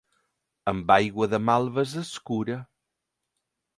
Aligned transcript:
Amb 0.71 0.93
aigua 0.95 1.29
de 1.33 1.39
malves 1.49 1.95
es 2.05 2.15
cura. 2.31 2.57